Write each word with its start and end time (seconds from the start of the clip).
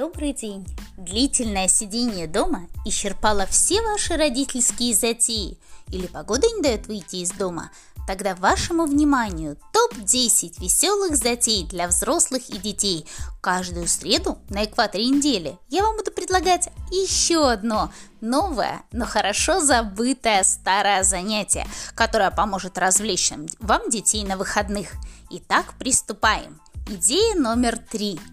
Добрый 0.00 0.32
день! 0.32 0.66
Длительное 0.96 1.68
сидение 1.68 2.26
дома 2.26 2.68
исчерпало 2.86 3.44
все 3.44 3.82
ваши 3.82 4.16
родительские 4.16 4.94
затеи 4.94 5.58
или 5.88 6.06
погода 6.06 6.46
не 6.46 6.62
дает 6.62 6.86
выйти 6.86 7.16
из 7.16 7.32
дома? 7.32 7.70
Тогда 8.06 8.34
вашему 8.34 8.86
вниманию 8.86 9.58
топ-10 9.74 10.58
веселых 10.58 11.18
затей 11.18 11.66
для 11.66 11.86
взрослых 11.86 12.48
и 12.48 12.56
детей. 12.56 13.04
Каждую 13.42 13.86
среду 13.88 14.38
на 14.48 14.64
экваторе 14.64 15.04
недели 15.06 15.58
я 15.68 15.82
вам 15.82 15.98
буду 15.98 16.10
предлагать 16.12 16.70
еще 16.90 17.50
одно 17.50 17.92
новое, 18.22 18.80
но 18.92 19.04
хорошо 19.04 19.60
забытое 19.60 20.44
старое 20.44 21.02
занятие, 21.02 21.66
которое 21.94 22.30
поможет 22.30 22.78
развлечь 22.78 23.32
вам 23.58 23.90
детей 23.90 24.24
на 24.24 24.38
выходных. 24.38 24.92
Итак, 25.28 25.74
приступаем. 25.78 26.58
Идея 26.88 27.34
номер 27.34 27.76
три– 27.76 28.18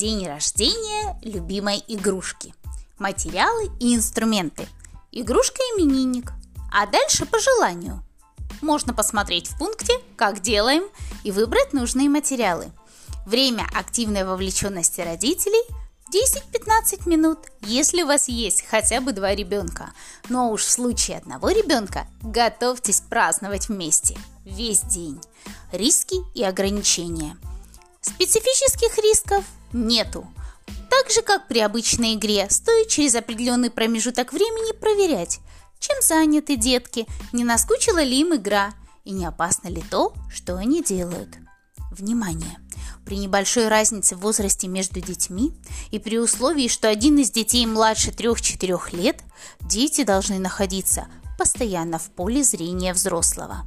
День 0.00 0.26
рождения 0.26 1.20
любимой 1.20 1.84
игрушки. 1.86 2.54
Материалы 2.98 3.70
и 3.80 3.94
инструменты. 3.94 4.66
Игрушка 5.12 5.60
именинник. 5.74 6.32
А 6.72 6.86
дальше 6.86 7.26
по 7.26 7.38
желанию. 7.38 8.02
Можно 8.62 8.94
посмотреть 8.94 9.48
в 9.48 9.58
пункте 9.58 9.92
«Как 10.16 10.40
делаем» 10.40 10.84
и 11.22 11.30
выбрать 11.30 11.74
нужные 11.74 12.08
материалы. 12.08 12.72
Время 13.26 13.66
активной 13.74 14.24
вовлеченности 14.24 15.02
родителей 15.02 15.62
10-15 16.10 17.06
минут, 17.06 17.38
если 17.60 18.02
у 18.02 18.06
вас 18.06 18.26
есть 18.26 18.64
хотя 18.70 19.02
бы 19.02 19.12
два 19.12 19.34
ребенка. 19.34 19.92
Но 20.30 20.50
уж 20.50 20.62
в 20.62 20.70
случае 20.70 21.18
одного 21.18 21.50
ребенка 21.50 22.06
готовьтесь 22.22 23.02
праздновать 23.02 23.68
вместе 23.68 24.16
весь 24.46 24.80
день. 24.80 25.20
Риски 25.72 26.16
и 26.34 26.42
ограничения. 26.42 27.36
Специфических 28.00 28.96
рисков 28.96 29.44
нету. 29.72 30.26
Так 30.88 31.10
же, 31.10 31.22
как 31.22 31.48
при 31.48 31.60
обычной 31.60 32.14
игре, 32.14 32.46
стоит 32.50 32.88
через 32.88 33.14
определенный 33.14 33.70
промежуток 33.70 34.32
времени 34.32 34.72
проверять, 34.72 35.40
чем 35.78 35.96
заняты 36.02 36.56
детки, 36.56 37.06
не 37.32 37.44
наскучила 37.44 38.02
ли 38.02 38.20
им 38.20 38.34
игра 38.34 38.72
и 39.04 39.12
не 39.12 39.24
опасно 39.24 39.68
ли 39.68 39.82
то, 39.90 40.12
что 40.32 40.56
они 40.56 40.82
делают. 40.82 41.36
Внимание! 41.90 42.58
При 43.04 43.16
небольшой 43.16 43.68
разнице 43.68 44.14
в 44.14 44.20
возрасте 44.20 44.68
между 44.68 45.00
детьми 45.00 45.52
и 45.90 45.98
при 45.98 46.18
условии, 46.18 46.68
что 46.68 46.88
один 46.88 47.18
из 47.18 47.30
детей 47.30 47.66
младше 47.66 48.10
3-4 48.10 48.96
лет, 48.96 49.20
дети 49.60 50.04
должны 50.04 50.38
находиться 50.38 51.08
постоянно 51.38 51.98
в 51.98 52.10
поле 52.10 52.44
зрения 52.44 52.92
взрослого. 52.92 53.66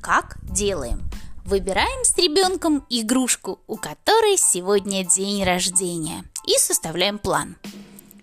Как 0.00 0.36
делаем? 0.42 1.02
Выбираем 1.46 2.04
с 2.04 2.16
ребенком 2.16 2.84
игрушку, 2.90 3.60
у 3.68 3.76
которой 3.76 4.36
сегодня 4.36 5.04
день 5.04 5.44
рождения, 5.44 6.24
и 6.44 6.58
составляем 6.58 7.20
план. 7.20 7.56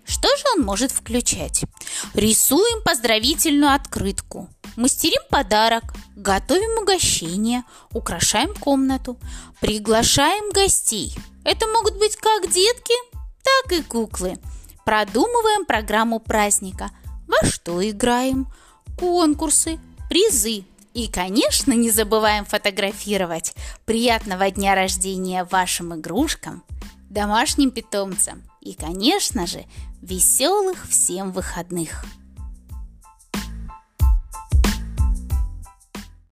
Что 0.04 0.28
же 0.36 0.44
он 0.54 0.62
может 0.62 0.92
включать? 0.92 1.64
Рисуем 2.12 2.82
поздравительную 2.84 3.72
открытку, 3.72 4.50
мастерим 4.76 5.22
подарок, 5.30 5.84
готовим 6.14 6.82
угощение, 6.82 7.64
украшаем 7.94 8.54
комнату, 8.54 9.18
приглашаем 9.58 10.50
гостей. 10.50 11.16
Это 11.44 11.66
могут 11.68 11.98
быть 11.98 12.16
как 12.16 12.52
детки, 12.52 12.94
так 13.42 13.72
и 13.72 13.82
куклы. 13.82 14.36
Продумываем 14.84 15.64
программу 15.64 16.20
праздника. 16.20 16.90
Во 17.26 17.48
что 17.48 17.80
играем? 17.88 18.52
Конкурсы, 18.98 19.80
призы, 20.10 20.66
и, 20.94 21.08
конечно, 21.08 21.72
не 21.72 21.90
забываем 21.90 22.44
фотографировать. 22.44 23.54
Приятного 23.84 24.50
дня 24.50 24.74
рождения 24.74 25.44
вашим 25.44 25.94
игрушкам, 25.94 26.62
домашним 27.10 27.70
питомцам 27.70 28.42
и, 28.60 28.74
конечно 28.74 29.46
же, 29.46 29.64
веселых 30.00 30.86
всем 30.88 31.32
выходных. 31.32 32.04